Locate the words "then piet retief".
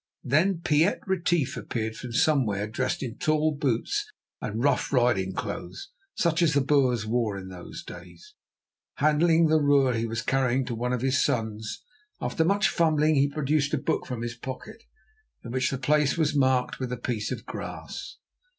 0.23-1.55